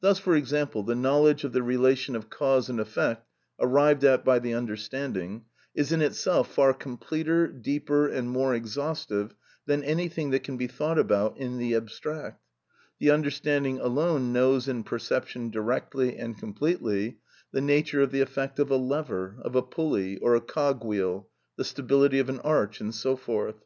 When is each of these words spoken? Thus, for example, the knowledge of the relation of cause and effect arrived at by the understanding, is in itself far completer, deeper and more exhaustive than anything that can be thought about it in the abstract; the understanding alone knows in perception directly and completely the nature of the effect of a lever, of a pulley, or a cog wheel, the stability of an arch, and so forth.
Thus, 0.00 0.20
for 0.20 0.36
example, 0.36 0.84
the 0.84 0.94
knowledge 0.94 1.42
of 1.42 1.52
the 1.52 1.64
relation 1.64 2.14
of 2.14 2.30
cause 2.30 2.68
and 2.68 2.78
effect 2.78 3.26
arrived 3.58 4.04
at 4.04 4.24
by 4.24 4.38
the 4.38 4.54
understanding, 4.54 5.46
is 5.74 5.90
in 5.90 6.00
itself 6.00 6.54
far 6.54 6.72
completer, 6.72 7.48
deeper 7.48 8.06
and 8.06 8.30
more 8.30 8.54
exhaustive 8.54 9.34
than 9.66 9.82
anything 9.82 10.30
that 10.30 10.44
can 10.44 10.58
be 10.58 10.68
thought 10.68 10.96
about 10.96 11.36
it 11.38 11.42
in 11.42 11.58
the 11.58 11.74
abstract; 11.74 12.40
the 13.00 13.10
understanding 13.10 13.80
alone 13.80 14.32
knows 14.32 14.68
in 14.68 14.84
perception 14.84 15.50
directly 15.50 16.16
and 16.16 16.38
completely 16.38 17.18
the 17.50 17.60
nature 17.60 18.00
of 18.00 18.12
the 18.12 18.20
effect 18.20 18.60
of 18.60 18.70
a 18.70 18.76
lever, 18.76 19.38
of 19.42 19.56
a 19.56 19.62
pulley, 19.62 20.18
or 20.18 20.36
a 20.36 20.40
cog 20.40 20.84
wheel, 20.84 21.28
the 21.56 21.64
stability 21.64 22.20
of 22.20 22.28
an 22.28 22.38
arch, 22.44 22.80
and 22.80 22.94
so 22.94 23.16
forth. 23.16 23.56